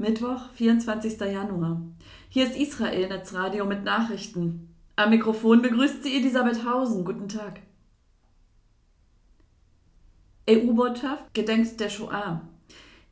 [0.00, 1.20] Mittwoch, 24.
[1.20, 1.82] Januar.
[2.30, 4.74] Hier ist Israel Netzradio mit Nachrichten.
[4.96, 7.04] Am Mikrofon begrüßt sie Elisabeth Hausen.
[7.04, 7.60] Guten Tag.
[10.48, 12.40] EU-Botschaft gedenkt der Shoah.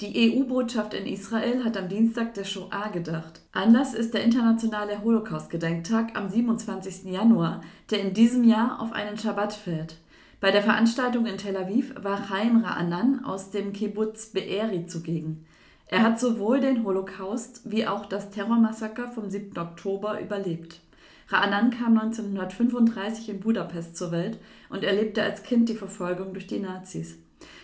[0.00, 3.40] Die EU-Botschaft in Israel hat am Dienstag der Shoah gedacht.
[3.50, 7.06] Anlass ist der internationale Holocaust-Gedenktag am 27.
[7.06, 9.96] Januar, der in diesem Jahr auf einen Schabbat fällt.
[10.38, 15.46] Bei der Veranstaltung in Tel Aviv war Chaim Ra'anan aus dem Kibbutz Be'eri zugegen.
[15.88, 19.56] Er hat sowohl den Holocaust wie auch das Terrormassaker vom 7.
[19.56, 20.80] Oktober überlebt.
[21.28, 26.60] Ra'anan kam 1935 in Budapest zur Welt und erlebte als Kind die Verfolgung durch die
[26.60, 27.18] Nazis.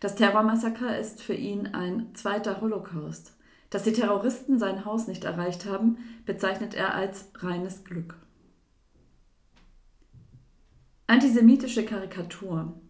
[0.00, 3.32] Das Terrormassaker ist für ihn ein zweiter Holocaust.
[3.70, 8.16] Dass die Terroristen sein Haus nicht erreicht haben, bezeichnet er als reines Glück.
[11.06, 12.80] Antisemitische Karikatur.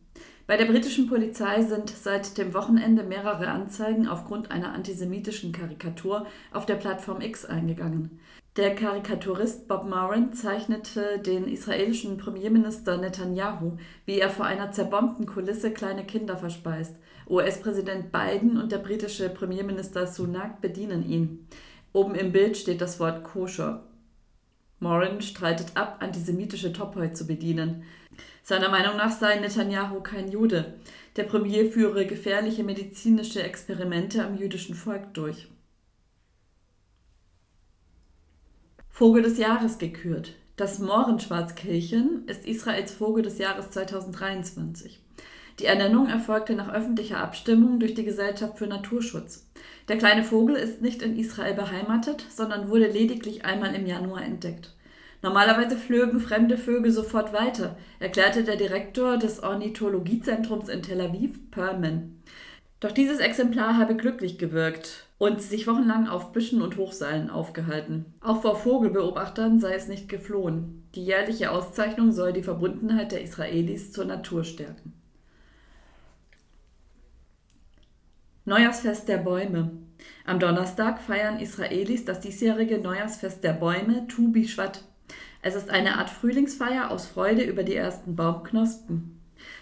[0.46, 6.66] Bei der britischen Polizei sind seit dem Wochenende mehrere Anzeigen aufgrund einer antisemitischen Karikatur auf
[6.66, 8.20] der Plattform X eingegangen.
[8.56, 15.72] Der Karikaturist Bob Moran zeichnete den israelischen Premierminister Netanyahu, wie er vor einer zerbombten Kulisse
[15.72, 16.94] kleine Kinder verspeist.
[17.28, 21.48] US-Präsident Biden und der britische Premierminister Sunak bedienen ihn.
[21.94, 23.82] Oben im Bild steht das Wort koscher.
[24.84, 27.84] Moran streitet ab, antisemitische Topoi zu bedienen.
[28.42, 30.74] Seiner Meinung nach sei Netanyahu kein Jude.
[31.16, 35.48] Der Premier führe gefährliche medizinische Experimente am jüdischen Volk durch.
[38.90, 40.34] Vogel des Jahres gekürt.
[40.56, 45.00] Das Mohrenschwarzkehlchen ist Israels Vogel des Jahres 2023.
[45.60, 49.46] Die Ernennung erfolgte nach öffentlicher Abstimmung durch die Gesellschaft für Naturschutz.
[49.88, 54.74] Der kleine Vogel ist nicht in Israel beheimatet, sondern wurde lediglich einmal im Januar entdeckt.
[55.22, 62.20] Normalerweise flögen fremde Vögel sofort weiter, erklärte der Direktor des Ornithologiezentrums in Tel Aviv, Perman.
[62.80, 68.06] Doch dieses Exemplar habe glücklich gewirkt und sich wochenlang auf Büschen und Hochseilen aufgehalten.
[68.20, 70.88] Auch vor Vogelbeobachtern sei es nicht geflohen.
[70.94, 74.93] Die jährliche Auszeichnung soll die Verbundenheit der Israelis zur Natur stärken.
[78.44, 79.70] Neujahrsfest der Bäume.
[80.24, 84.84] Am Donnerstag feiern Israelis das diesjährige Neujahrsfest der Bäume Tu Bishvat
[85.46, 89.20] es ist eine Art Frühlingsfeier aus Freude über die ersten Baumknospen.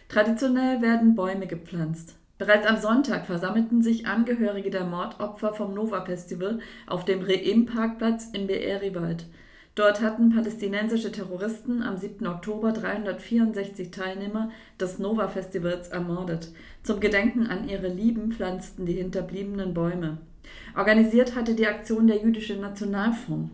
[0.09, 2.15] Traditionell werden Bäume gepflanzt.
[2.39, 8.47] Bereits am Sonntag versammelten sich Angehörige der Mordopfer vom Nova Festival auf dem Re'im-Parkplatz in
[8.47, 9.25] Be'eri-Wald.
[9.75, 12.27] Dort hatten palästinensische Terroristen am 7.
[12.27, 16.53] Oktober 364 Teilnehmer des Nova Festivals ermordet.
[16.83, 20.19] Zum Gedenken an ihre Lieben pflanzten die Hinterbliebenen Bäume.
[20.77, 23.51] Organisiert hatte die Aktion der Jüdische Nationalfonds.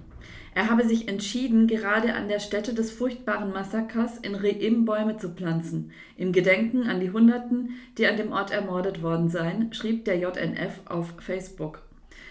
[0.57, 5.29] Er habe sich entschieden, gerade an der Stätte des furchtbaren Massakers in Re'im Bäume zu
[5.29, 10.19] pflanzen, im Gedenken an die Hunderten, die an dem Ort ermordet worden seien, schrieb der
[10.19, 11.83] JNF auf Facebook.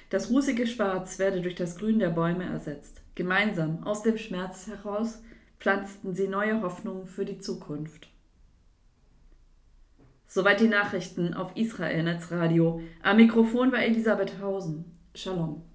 [0.10, 3.02] Das rußige Schwarz werde durch das Grün der Bäume ersetzt.
[3.18, 5.24] Gemeinsam, aus dem Schmerz heraus,
[5.58, 8.10] pflanzten sie neue Hoffnung für die Zukunft.
[10.28, 12.80] Soweit die Nachrichten auf Israel Netzradio.
[13.02, 14.86] Am Mikrofon war Elisabeth Hausen.
[15.16, 15.68] Shalom.